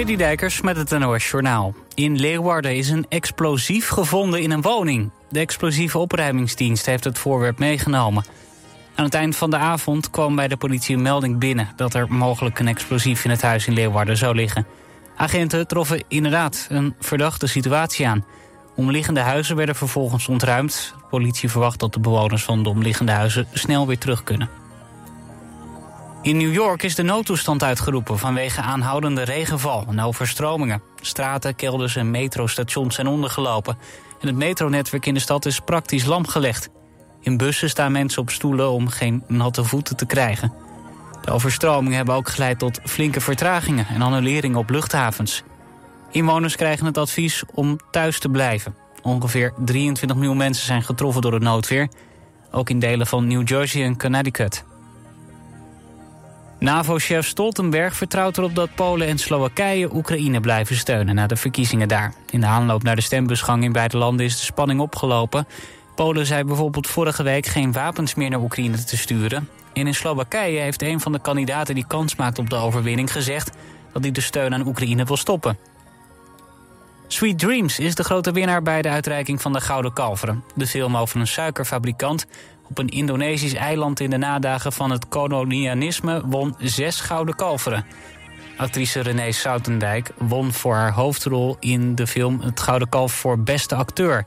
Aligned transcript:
Citydijkers 0.00 0.60
met 0.60 0.76
het 0.76 0.98
NOS 0.98 1.30
Journaal. 1.30 1.74
In 1.94 2.16
Leeuwarden 2.16 2.76
is 2.76 2.90
een 2.90 3.06
explosief 3.08 3.88
gevonden 3.88 4.42
in 4.42 4.50
een 4.50 4.62
woning. 4.62 5.10
De 5.30 5.38
explosieve 5.38 5.98
opruimingsdienst 5.98 6.86
heeft 6.86 7.04
het 7.04 7.18
voorwerp 7.18 7.58
meegenomen. 7.58 8.24
Aan 8.94 9.04
het 9.04 9.14
eind 9.14 9.36
van 9.36 9.50
de 9.50 9.56
avond 9.56 10.10
kwam 10.10 10.36
bij 10.36 10.48
de 10.48 10.56
politie 10.56 10.96
een 10.96 11.02
melding 11.02 11.38
binnen... 11.38 11.68
dat 11.76 11.94
er 11.94 12.12
mogelijk 12.12 12.58
een 12.58 12.68
explosief 12.68 13.24
in 13.24 13.30
het 13.30 13.42
huis 13.42 13.66
in 13.66 13.72
Leeuwarden 13.72 14.16
zou 14.16 14.34
liggen. 14.34 14.66
Agenten 15.16 15.66
troffen 15.66 16.02
inderdaad 16.08 16.66
een 16.70 16.94
verdachte 17.00 17.46
situatie 17.46 18.08
aan. 18.08 18.24
Omliggende 18.76 19.20
huizen 19.20 19.56
werden 19.56 19.74
vervolgens 19.74 20.28
ontruimd. 20.28 20.94
De 20.96 21.06
politie 21.10 21.50
verwacht 21.50 21.78
dat 21.78 21.92
de 21.92 22.00
bewoners 22.00 22.42
van 22.42 22.62
de 22.62 22.68
omliggende 22.68 23.12
huizen 23.12 23.46
snel 23.52 23.86
weer 23.86 23.98
terug 23.98 24.22
kunnen. 24.22 24.48
In 26.22 26.36
New 26.36 26.54
York 26.54 26.82
is 26.82 26.94
de 26.94 27.02
noodtoestand 27.02 27.62
uitgeroepen 27.62 28.18
vanwege 28.18 28.60
aanhoudende 28.60 29.22
regenval 29.22 29.84
en 29.88 30.00
overstromingen. 30.00 30.82
Straten, 31.00 31.54
kelders 31.54 31.96
en 31.96 32.10
metrostations 32.10 32.94
zijn 32.94 33.06
ondergelopen. 33.06 33.78
En 34.20 34.26
het 34.26 34.36
metronetwerk 34.36 35.06
in 35.06 35.14
de 35.14 35.20
stad 35.20 35.46
is 35.46 35.60
praktisch 35.60 36.04
lamgelegd. 36.04 36.68
In 37.20 37.36
bussen 37.36 37.68
staan 37.68 37.92
mensen 37.92 38.22
op 38.22 38.30
stoelen 38.30 38.70
om 38.70 38.88
geen 38.88 39.24
natte 39.26 39.64
voeten 39.64 39.96
te 39.96 40.06
krijgen. 40.06 40.52
De 41.20 41.30
overstromingen 41.30 41.96
hebben 41.96 42.14
ook 42.14 42.28
geleid 42.28 42.58
tot 42.58 42.80
flinke 42.84 43.20
vertragingen 43.20 43.86
en 43.86 44.02
annuleringen 44.02 44.58
op 44.58 44.70
luchthavens. 44.70 45.42
Inwoners 46.10 46.56
krijgen 46.56 46.86
het 46.86 46.98
advies 46.98 47.42
om 47.54 47.78
thuis 47.90 48.18
te 48.18 48.28
blijven. 48.28 48.74
Ongeveer 49.02 49.52
23 49.64 50.16
miljoen 50.16 50.36
mensen 50.36 50.66
zijn 50.66 50.82
getroffen 50.82 51.22
door 51.22 51.32
het 51.32 51.42
noodweer. 51.42 51.88
Ook 52.50 52.70
in 52.70 52.78
delen 52.78 53.06
van 53.06 53.26
New 53.26 53.48
Jersey 53.48 53.84
en 53.84 53.98
Connecticut. 53.98 54.64
NAVO-chef 56.60 57.26
Stoltenberg 57.26 57.96
vertrouwt 57.96 58.38
erop 58.38 58.54
dat 58.54 58.74
Polen 58.74 59.06
en 59.06 59.18
Slowakije 59.18 59.94
Oekraïne 59.94 60.40
blijven 60.40 60.76
steunen 60.76 61.14
na 61.14 61.26
de 61.26 61.36
verkiezingen 61.36 61.88
daar. 61.88 62.14
In 62.30 62.40
de 62.40 62.46
aanloop 62.46 62.82
naar 62.82 62.96
de 62.96 63.02
stembusgang 63.02 63.64
in 63.64 63.72
beide 63.72 63.96
landen 63.96 64.26
is 64.26 64.36
de 64.36 64.44
spanning 64.44 64.80
opgelopen. 64.80 65.46
Polen 65.94 66.26
zei 66.26 66.44
bijvoorbeeld 66.44 66.86
vorige 66.86 67.22
week 67.22 67.46
geen 67.46 67.72
wapens 67.72 68.14
meer 68.14 68.30
naar 68.30 68.40
Oekraïne 68.40 68.84
te 68.84 68.96
sturen. 68.96 69.48
En 69.72 69.86
in 69.86 69.94
Slowakije 69.94 70.60
heeft 70.60 70.82
een 70.82 71.00
van 71.00 71.12
de 71.12 71.20
kandidaten 71.20 71.74
die 71.74 71.86
kans 71.86 72.16
maakt 72.16 72.38
op 72.38 72.50
de 72.50 72.56
overwinning 72.56 73.12
gezegd 73.12 73.50
dat 73.92 74.02
hij 74.02 74.12
de 74.12 74.20
steun 74.20 74.54
aan 74.54 74.66
Oekraïne 74.66 75.04
wil 75.04 75.16
stoppen. 75.16 75.58
Sweet 77.06 77.38
Dreams 77.38 77.78
is 77.78 77.94
de 77.94 78.04
grote 78.04 78.32
winnaar 78.32 78.62
bij 78.62 78.82
de 78.82 78.88
uitreiking 78.88 79.42
van 79.42 79.52
de 79.52 79.60
Gouden 79.60 79.92
Kalveren. 79.92 80.44
De 80.54 80.66
film 80.66 80.96
over 80.96 81.20
een 81.20 81.26
suikerfabrikant 81.26 82.26
op 82.70 82.78
een 82.78 82.88
Indonesisch 82.88 83.54
eiland 83.54 84.00
in 84.00 84.10
de 84.10 84.16
nadagen 84.16 84.72
van 84.72 84.90
het 84.90 85.08
kolonialisme 85.08 86.22
won 86.26 86.54
zes 86.58 87.00
gouden 87.00 87.34
kalveren. 87.34 87.84
Actrice 88.56 89.00
Renee 89.00 89.32
Soutendijk 89.32 90.12
won 90.18 90.52
voor 90.52 90.74
haar 90.74 90.92
hoofdrol 90.92 91.56
in 91.60 91.94
de 91.94 92.06
film 92.06 92.40
het 92.40 92.60
Gouden 92.60 92.88
Kalf 92.88 93.12
voor 93.12 93.38
beste 93.38 93.74
acteur. 93.74 94.26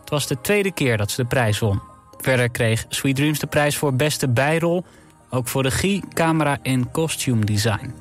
Het 0.00 0.10
was 0.10 0.26
de 0.26 0.40
tweede 0.40 0.72
keer 0.72 0.96
dat 0.96 1.10
ze 1.10 1.22
de 1.22 1.28
prijs 1.28 1.58
won. 1.58 1.80
Verder 2.20 2.50
kreeg 2.50 2.84
Sweet 2.88 3.16
Dreams 3.16 3.38
de 3.38 3.46
prijs 3.46 3.76
voor 3.76 3.94
beste 3.94 4.28
bijrol, 4.28 4.84
ook 5.30 5.48
voor 5.48 5.62
regie, 5.62 6.04
camera 6.12 6.58
en 6.62 6.90
costume 6.90 7.44
design. 7.44 7.94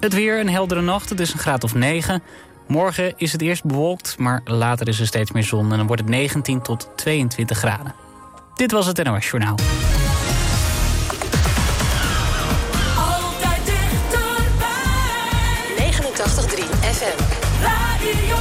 Het 0.00 0.14
weer, 0.14 0.40
een 0.40 0.48
heldere 0.48 0.80
nacht, 0.80 1.08
het 1.10 1.20
is 1.20 1.32
een 1.32 1.38
graad 1.38 1.64
of 1.64 1.74
9. 1.74 2.22
Morgen 2.68 3.14
is 3.16 3.32
het 3.32 3.42
eerst 3.42 3.64
bewolkt, 3.64 4.18
maar 4.18 4.40
later 4.44 4.88
is 4.88 5.00
er 5.00 5.06
steeds 5.06 5.32
meer 5.32 5.42
zon... 5.42 5.70
en 5.70 5.76
dan 5.76 5.86
wordt 5.86 6.02
het 6.02 6.10
19 6.10 6.62
tot 6.62 6.88
22 6.96 7.58
graden. 7.58 8.03
Dit 8.54 8.72
was 8.72 8.86
het 8.86 9.02
NOS 9.04 9.30
Journaal. 9.30 9.56
Altijd 12.96 13.60
dichterbij. 13.64 14.72
89.3 15.76 16.64
FM. 16.80 17.18
Radio 17.62 18.36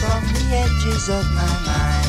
from 0.00 0.24
the 0.32 0.44
edges 0.64 1.12
of 1.12 1.24
my 1.36 1.52
mind. 1.68 2.08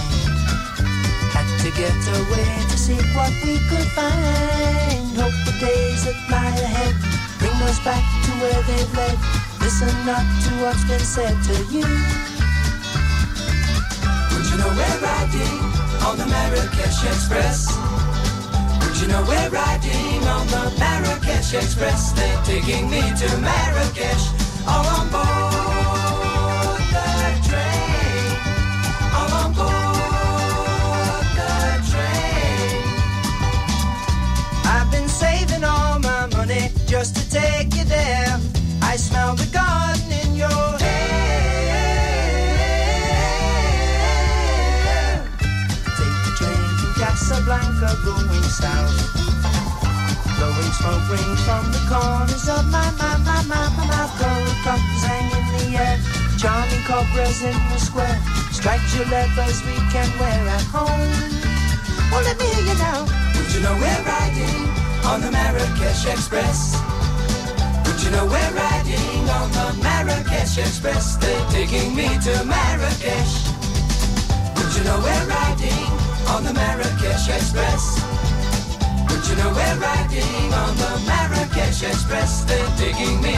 Had 1.36 1.48
to 1.60 1.70
get 1.76 2.00
away 2.24 2.52
to 2.72 2.78
see 2.80 2.96
what 3.12 3.34
we 3.44 3.60
could 3.68 3.90
find. 3.92 5.12
Hope 5.20 5.36
the 5.44 5.56
days 5.60 6.08
that 6.08 6.16
lie 6.32 6.56
ahead 6.56 6.96
bring 7.38 7.58
us 7.68 7.84
back 7.84 8.00
to 8.00 8.32
where 8.40 8.62
they've 8.64 8.94
led. 8.96 9.18
Listen 9.60 9.92
not 10.08 10.24
to 10.24 10.50
what's 10.64 10.84
been 10.88 11.04
said 11.04 11.36
to 11.52 11.56
you. 11.68 11.84
Would 14.32 14.46
you 14.48 14.56
know 14.56 14.72
we're 14.72 15.00
riding 15.04 15.60
on 16.08 16.16
the 16.16 16.28
Marrakesh 16.32 17.04
Express? 17.12 17.68
Would 18.82 18.96
you 19.02 19.08
know 19.12 19.24
we're 19.28 19.52
riding 19.52 20.24
on 20.32 20.48
the 20.48 20.64
Marrakesh 20.80 21.54
Express? 21.54 22.14
They're 22.14 22.42
taking 22.44 22.90
me 22.90 23.04
to 23.04 23.28
Marrakesh, 23.44 24.26
all 24.66 24.88
on 24.96 25.12
board 25.12 25.41
take 37.32 37.74
you 37.76 37.86
there. 37.86 38.40
I 38.84 38.98
smell 38.98 39.36
the 39.36 39.48
garden 39.56 40.12
in 40.12 40.36
your 40.36 40.68
hair. 40.84 42.04
Take 45.96 46.20
the 46.28 46.34
train 46.36 46.68
from 46.76 46.92
Casablanca 47.00 47.96
going 48.04 48.44
south. 48.44 49.16
Blowing 50.36 50.74
smoke 50.76 51.08
rings 51.08 51.42
from 51.48 51.72
the 51.72 51.80
corners 51.88 52.52
of 52.52 52.68
my, 52.68 52.92
my, 53.00 53.16
my, 53.24 53.40
my, 53.48 53.64
my 53.80 53.86
mouth. 53.88 54.12
Gold 54.20 54.58
coppers 54.68 55.04
hang 55.08 55.32
in 55.32 55.46
the 55.56 55.80
air. 55.80 55.98
Charming 56.36 56.84
cobras 56.84 57.40
in 57.48 57.56
the 57.72 57.80
square. 57.80 58.20
Stripes 58.52 58.92
your 58.96 59.08
levers 59.08 59.64
we 59.64 59.80
can 59.88 60.10
wear 60.20 60.42
at 60.52 60.68
home. 60.68 61.12
Well, 62.12 62.24
let 62.28 62.36
me 62.38 62.46
hear 62.60 62.66
you 62.68 62.76
now. 62.76 63.08
Would 63.40 63.50
you 63.56 63.62
know 63.64 63.76
we're 63.80 64.04
riding 64.04 64.68
on 65.08 65.22
the 65.22 65.32
Marrakesh 65.32 66.06
Express? 66.12 66.91
Would 68.02 68.10
you 68.10 68.18
know 68.18 68.26
we're 68.26 68.54
riding 68.58 69.30
on 69.30 69.52
the 69.52 69.78
Marrakesh 69.84 70.58
Express? 70.58 71.18
They're 71.18 71.46
taking 71.52 71.96
me 71.96 72.08
to 72.26 72.44
Marrakesh. 72.46 73.46
Would 74.58 74.74
you 74.74 74.84
know 74.86 74.98
we're 75.06 75.28
riding 75.30 75.86
on 76.34 76.44
the 76.44 76.52
Marrakesh 76.52 77.30
Express? 77.30 78.02
Would 79.06 79.28
you 79.30 79.36
know 79.36 79.54
we're 79.54 79.78
riding 79.78 80.50
on 80.52 80.74
the 80.82 80.92
Marrakesh 81.06 81.84
Express? 81.84 82.44
They're 82.46 82.74
taking 82.76 83.22
me 83.22 83.38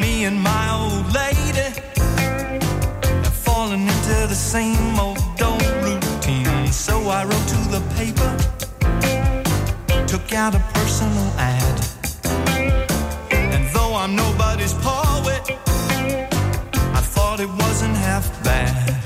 Me 0.00 0.24
and 0.24 0.40
my 0.40 0.70
old 0.72 1.06
lady 1.14 1.70
have 3.22 3.34
fallen 3.34 3.82
into 3.82 4.26
the 4.26 4.34
same 4.34 4.98
old 4.98 5.18
old 5.40 5.62
routine. 5.84 6.66
So 6.72 7.08
I 7.08 7.24
wrote 7.24 7.48
to 7.54 7.60
the 7.74 7.82
paper, 7.94 8.30
took 10.06 10.32
out 10.32 10.54
a 10.56 10.62
personal 10.74 11.30
ad. 11.38 11.80
And 13.30 13.68
though 13.74 13.94
I'm 13.94 14.16
nobody's 14.16 14.74
poet, 14.74 15.42
I 16.98 17.00
thought 17.14 17.38
it 17.40 17.48
wasn't 17.48 17.94
half 17.96 18.26
bad. 18.42 19.03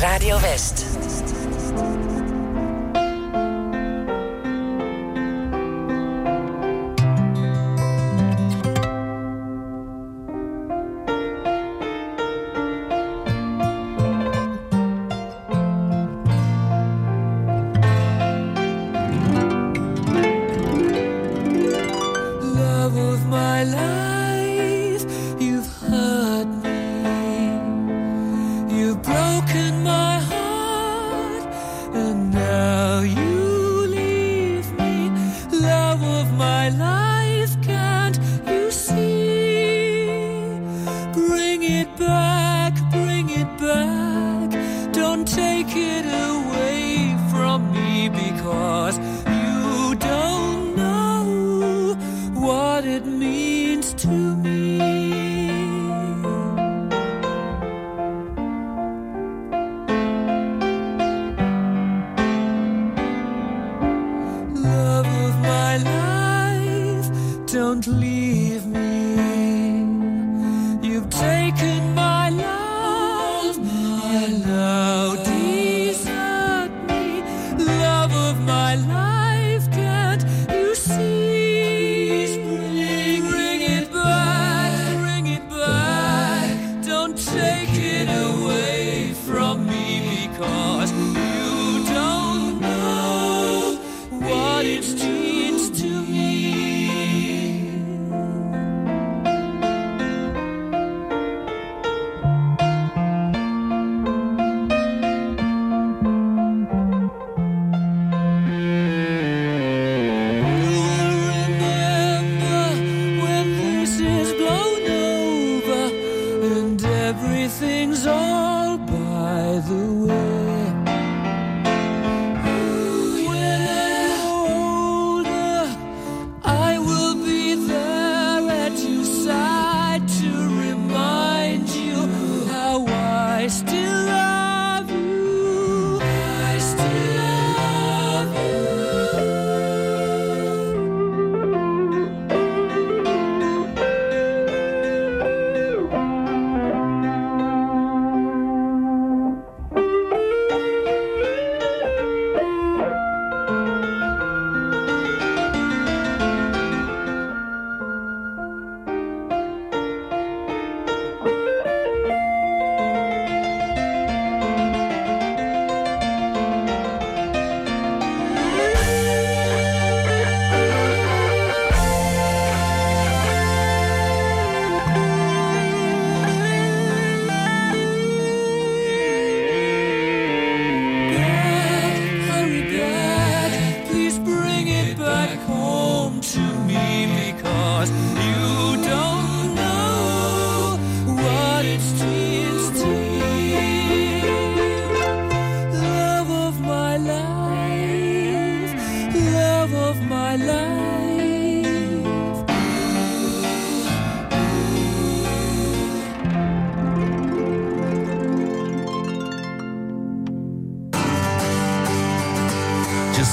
Radio 0.00 0.38
West. 0.38 0.91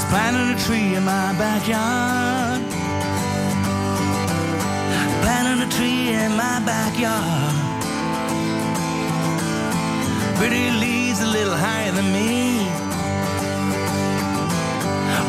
Planted 0.09 0.57
a 0.57 0.59
tree 0.65 0.95
in 0.95 1.05
my 1.05 1.33
backyard. 1.37 2.61
Planted 5.21 5.67
a 5.67 5.69
tree 5.69 6.09
in 6.09 6.31
my 6.35 6.59
backyard. 6.65 7.53
Pretty 10.37 10.71
leaves 10.71 11.21
a 11.21 11.27
little 11.27 11.55
higher 11.55 11.91
than 11.91 12.11
me. 12.11 12.65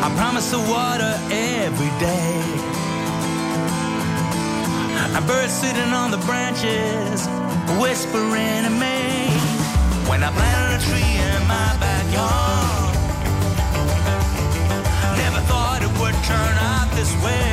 I 0.01 0.11
promise 0.17 0.49
to 0.49 0.57
water 0.57 1.13
every 1.29 1.91
day. 1.99 2.41
A 5.15 5.21
bird 5.27 5.51
sitting 5.51 5.93
on 5.93 6.09
the 6.09 6.21
branches, 6.25 7.27
whispering 7.79 8.63
to 8.65 8.71
me. 8.71 9.29
When 10.09 10.23
I 10.23 10.31
planted 10.31 10.81
a 10.81 10.89
tree 10.89 11.17
in 11.21 11.47
my 11.47 11.77
backyard. 11.79 12.70
turn 16.31 16.57
out 16.71 16.87
this 16.99 17.11
way. 17.23 17.49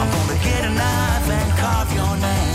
I'm 0.00 0.08
gonna 0.14 0.38
get 0.48 0.62
a 0.70 0.72
knife 0.80 1.28
and 1.38 1.50
carve 1.60 1.92
your 1.94 2.16
name. 2.16 2.45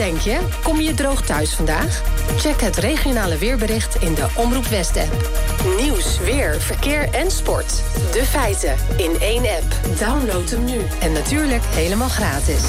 denk 0.00 0.18
je? 0.18 0.38
Kom 0.62 0.80
je 0.80 0.94
droog 0.94 1.22
thuis 1.22 1.54
vandaag? 1.54 2.02
Check 2.36 2.60
het 2.60 2.76
regionale 2.76 3.38
weerbericht 3.38 3.94
in 4.02 4.14
de 4.14 4.26
Omroep 4.36 4.64
West-app. 4.64 5.30
Nieuws, 5.80 6.18
weer, 6.18 6.60
verkeer 6.60 7.08
en 7.10 7.30
sport. 7.30 7.82
De 8.12 8.24
feiten 8.24 8.76
in 8.96 9.20
één 9.20 9.42
app. 9.42 9.98
Download 9.98 10.50
hem 10.50 10.64
nu. 10.64 10.80
En 11.00 11.12
natuurlijk 11.12 11.64
helemaal 11.64 12.08
gratis. 12.08 12.62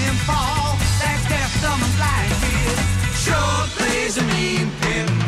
him 0.00 0.16
fall. 0.28 0.76
That's 1.00 1.24
death, 1.28 1.54
dumb, 1.62 1.82
blind 1.96 2.32
kid. 2.42 2.78
Sure 3.24 3.62
plays 3.76 4.16
a 4.18 4.24
mean 4.32 4.70
pinball. 4.80 5.19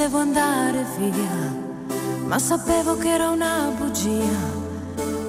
devo 0.00 0.16
andare 0.16 0.82
via, 0.96 1.54
ma 2.24 2.38
sapevo 2.38 2.96
che 2.96 3.10
era 3.10 3.28
una 3.28 3.70
bugia. 3.76 4.38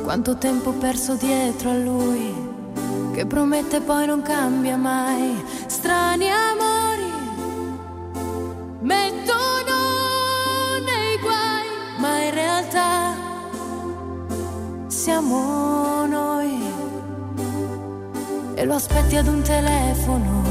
Quanto 0.02 0.38
tempo 0.38 0.72
perso 0.72 1.16
dietro 1.16 1.72
a 1.72 1.76
lui, 1.76 2.34
che 3.12 3.26
promette 3.26 3.82
poi 3.82 4.06
non 4.06 4.22
cambia 4.22 4.78
mai. 4.78 5.44
Strani 5.66 6.30
amori, 6.30 7.12
mettono 8.80 9.76
nei 10.86 11.18
guai, 11.20 11.68
ma 11.98 12.24
in 12.24 12.34
realtà 12.34 13.14
siamo 14.88 16.06
noi. 16.06 16.60
E 18.56 18.64
lo 18.64 18.76
aspetti 18.76 19.18
ad 19.18 19.28
un 19.28 19.42
telefono, 19.42 20.44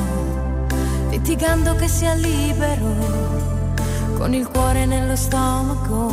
litigando 1.09 1.75
che 1.75 1.89
sia 1.89 2.13
libero 2.13 3.40
con 4.21 4.35
il 4.35 4.47
cuore 4.49 4.85
nello 4.85 5.17
stomaco, 5.17 6.13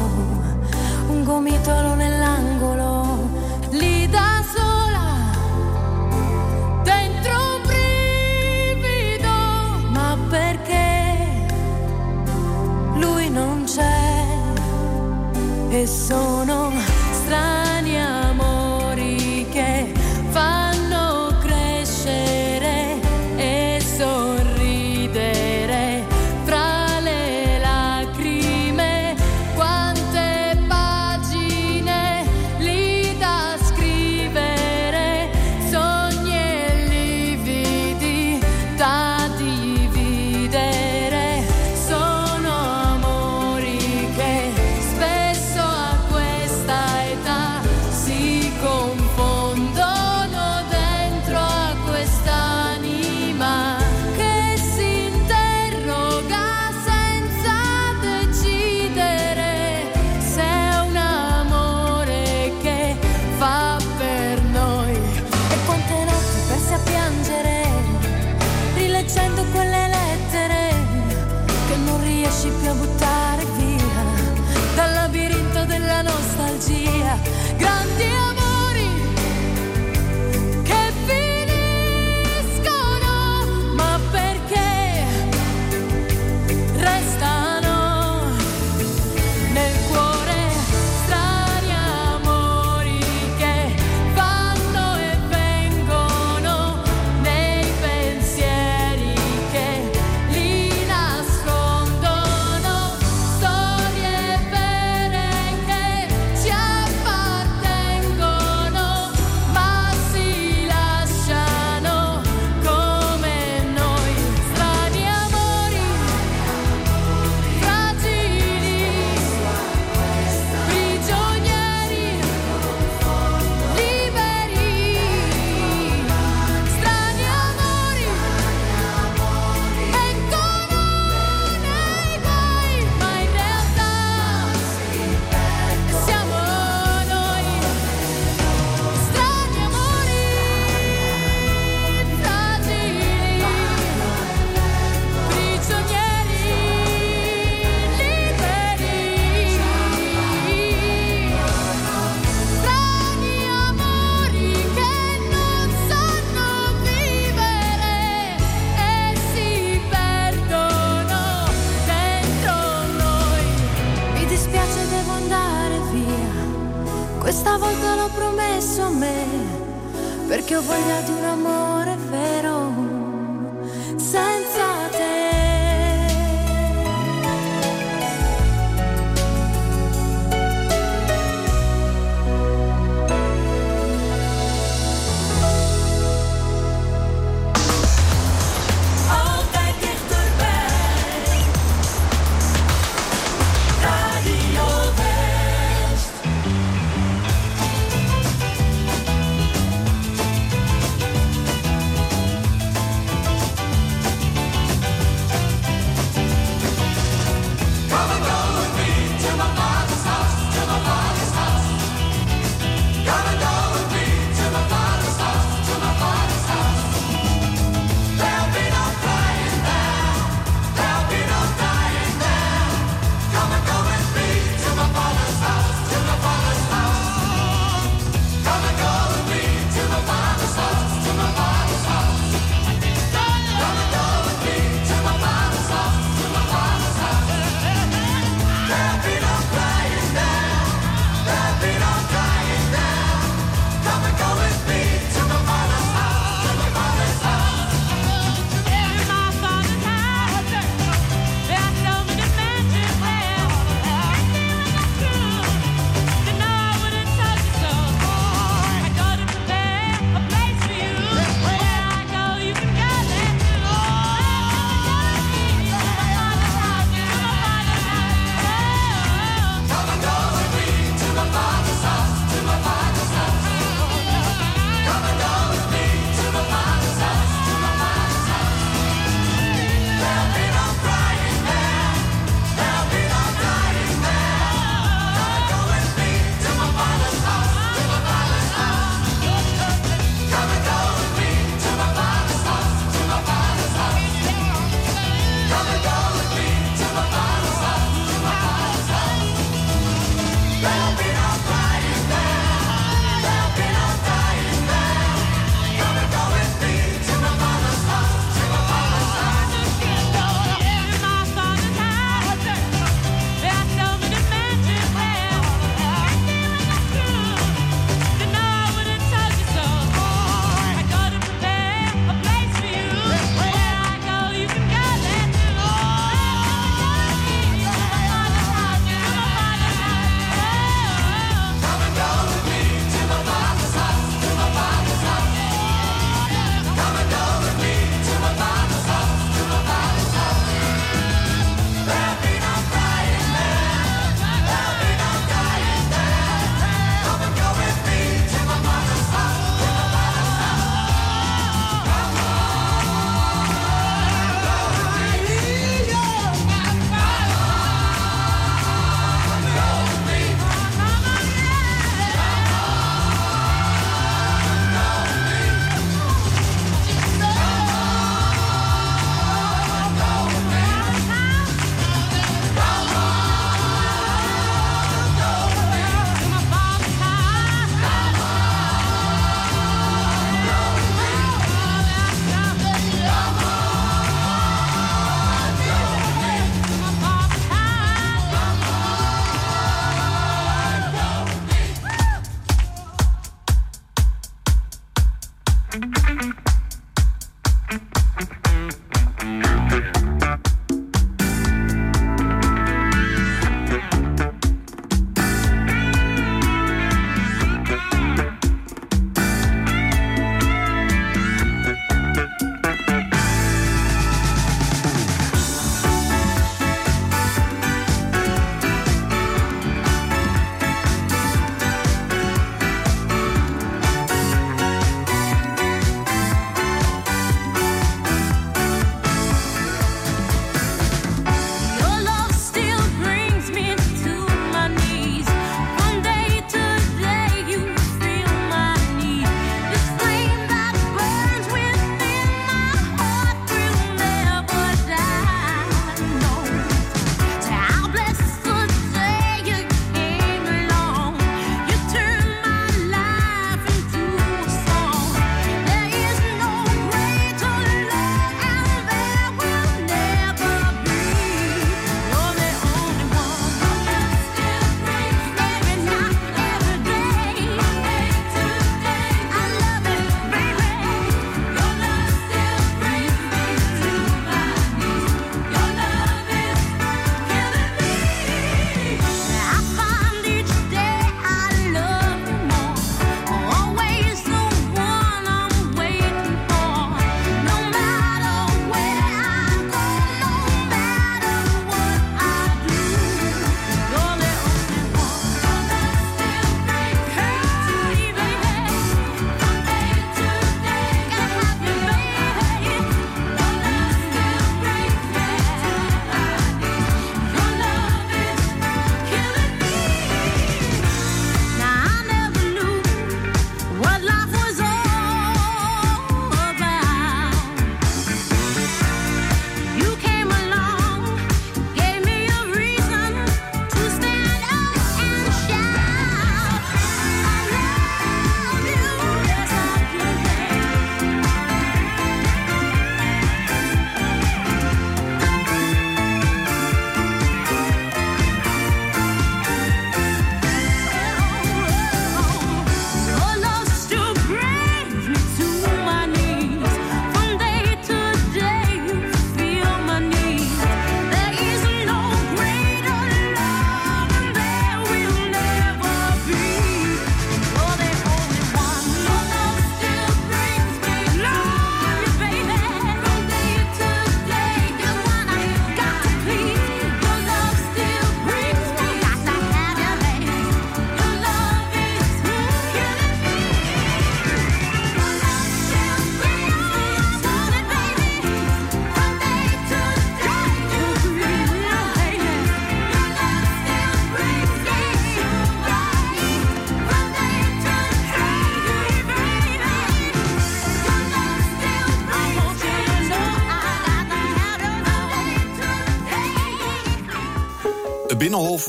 un 1.09 1.25
gomitolo 1.25 1.93
nell'angolo, 1.95 3.29
lì 3.71 4.07
da 4.07 4.41
sola, 4.55 5.33
dentro 6.83 7.33
un 7.55 7.61
brivido, 7.65 9.29
ma 9.89 10.17
perché 10.29 11.47
lui 12.93 13.29
non 13.29 13.65
c'è 13.65 14.23
e 15.67 15.85
sono 15.85 16.71
strano. 17.11 17.66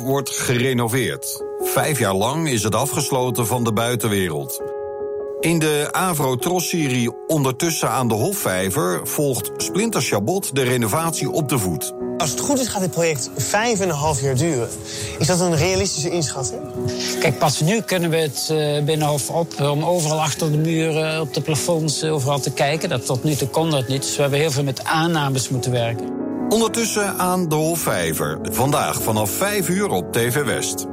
Wordt 0.09 0.31
gerenoveerd. 0.31 1.43
Vijf 1.59 1.99
jaar 1.99 2.15
lang 2.15 2.49
is 2.49 2.63
het 2.63 2.75
afgesloten 2.75 3.47
van 3.47 3.65
de 3.65 3.73
buitenwereld. 3.73 4.63
In 5.41 5.59
de 5.59 5.89
Avro-Tros-serie 5.91 7.27
Ondertussen 7.27 7.91
aan 7.91 8.09
de 8.09 8.15
Hofvijver... 8.15 9.01
volgt 9.07 9.51
Splinter 9.57 10.03
Chabot 10.03 10.55
de 10.55 10.63
renovatie 10.63 11.31
op 11.31 11.49
de 11.49 11.59
voet. 11.59 11.93
Als 12.17 12.31
het 12.31 12.41
goed 12.41 12.59
is, 12.61 12.69
gaat 12.69 12.81
dit 12.81 12.91
project 12.91 13.31
vijf 13.37 13.81
en 13.81 13.89
een 13.89 13.95
half 13.95 14.21
jaar 14.21 14.37
duren. 14.37 14.69
Is 15.19 15.27
dat 15.27 15.41
een 15.41 15.57
realistische 15.57 16.11
inschatting? 16.11 16.61
Kijk, 17.21 17.39
pas 17.39 17.61
nu 17.61 17.81
kunnen 17.81 18.11
we 18.11 18.17
het 18.17 18.49
eh, 18.51 18.85
Binnenhof 18.85 19.31
op 19.31 19.61
om 19.61 19.85
overal 19.85 20.21
achter 20.21 20.51
de 20.53 20.59
muren, 20.59 21.21
op 21.21 21.35
de 21.35 21.41
plafonds, 21.41 22.03
eh, 22.03 22.15
overal 22.15 22.41
te 22.41 22.53
kijken. 22.53 22.89
Dat, 22.89 23.07
tot 23.07 23.25
nu 23.25 23.35
toe 23.35 23.49
kon 23.49 23.71
dat 23.71 23.89
niet, 23.89 24.03
dus 24.03 24.15
we 24.15 24.21
hebben 24.21 24.41
heel 24.41 24.51
veel 24.51 24.65
met 24.65 24.85
aannames 24.85 25.49
moeten 25.49 25.71
werken. 25.71 26.28
Ondertussen 26.49 27.19
aan 27.19 27.49
de 27.49 27.55
Hofvijver. 27.55 28.39
Vandaag 28.43 29.03
vanaf 29.03 29.31
5 29.31 29.69
uur 29.69 29.91
op 29.91 30.13
TV 30.13 30.45
West. 30.45 30.87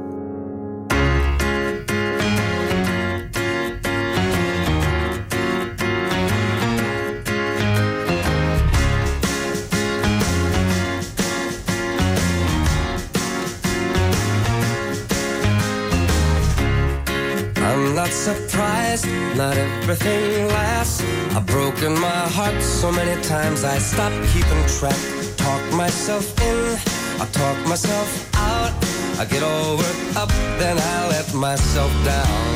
Surprised, 18.26 19.06
not 19.36 19.56
everything 19.56 20.48
lasts. 20.48 21.02
I've 21.36 21.46
broken 21.46 21.92
my 21.92 22.28
heart 22.28 22.62
so 22.62 22.90
many 22.90 23.22
times 23.22 23.62
I 23.62 23.78
stopped 23.78 24.16
keeping 24.32 24.66
track. 24.66 25.25
I 25.46 25.48
talk 25.48 25.74
myself 25.74 26.42
in, 26.42 26.76
I 27.22 27.26
talk 27.30 27.56
myself 27.68 28.34
out. 28.34 28.72
I 29.16 29.24
get 29.30 29.44
all 29.44 29.76
worked 29.76 30.16
up, 30.16 30.28
then 30.58 30.76
I 30.76 31.08
let 31.08 31.32
myself 31.34 31.92
down. 32.04 32.50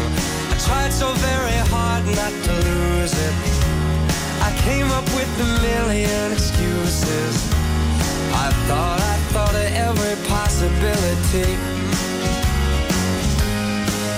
I 0.51 0.57
tried 0.67 0.93
so 0.93 1.13
very 1.23 1.59
hard 1.71 2.05
not 2.19 2.35
to 2.47 2.53
lose 2.67 3.15
it. 3.15 3.35
I 4.43 4.51
came 4.67 4.91
up 4.91 5.05
with 5.15 5.31
a 5.39 5.49
million 5.63 6.33
excuses. 6.33 7.35
I 8.35 8.51
thought 8.67 9.01
I 9.01 9.17
thought 9.31 9.55
of 9.55 9.71
every 9.87 10.17
possibility. 10.27 11.51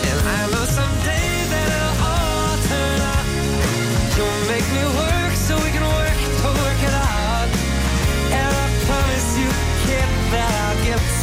And 0.08 0.18
I 0.38 0.40
know 0.50 0.64
someday 0.64 1.28
that 1.52 1.68
it'll 1.76 2.08
all 2.08 2.56
turn 2.72 3.00
out. 3.12 3.26
You'll 4.16 4.42
make 4.48 4.66
me 4.72 4.84
work 4.96 5.21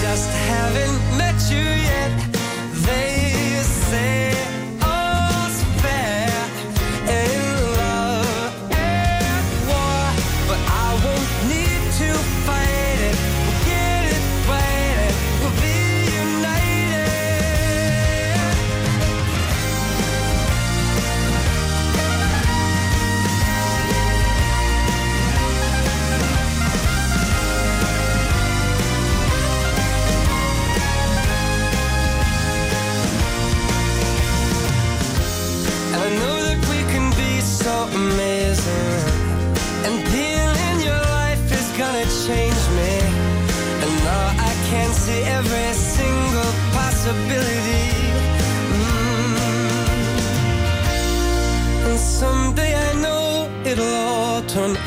Just 0.00 0.30
haven't 0.30 1.18
met 1.18 1.38
you 1.50 1.66
yet. 1.90 2.12
They 2.86 3.62
say 3.90 4.37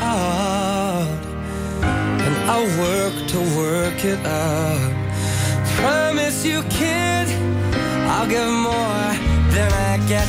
out. 0.00 1.20
And 1.82 2.34
I'll 2.50 2.70
work 2.78 3.14
to 3.28 3.38
work 3.56 4.04
it 4.04 4.20
out. 4.26 4.92
Promise 5.76 6.44
you, 6.44 6.62
kid, 6.64 7.28
I'll 8.12 8.28
give 8.28 8.48
more 8.48 9.08
than 9.54 9.70
I 9.72 9.96
get, 10.08 10.28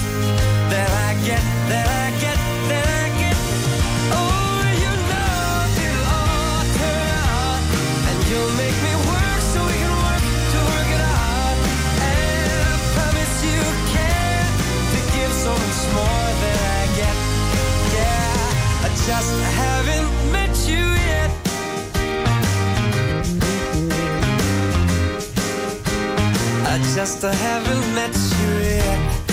I 27.03 27.05
just 27.05 27.21
haven't 27.21 27.95
met 27.95 28.15
you 28.15 28.59
yet. 28.63 29.25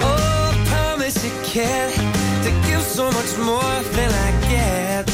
Oh, 0.00 0.52
I 0.52 0.64
promise 0.68 1.24
you 1.24 1.32
can 1.42 1.90
to 2.44 2.68
give 2.68 2.82
so 2.82 3.10
much 3.10 3.36
more 3.36 3.82
than 3.96 4.12
I 4.12 4.48
get. 4.48 5.13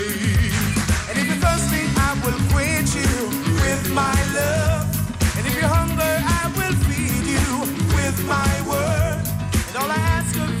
my 8.31 8.61
word. 8.67 9.21
And 9.67 9.77
all 9.77 9.91
I 9.91 9.95
ask 9.95 10.35
of 10.37 10.49
you. 10.53 10.60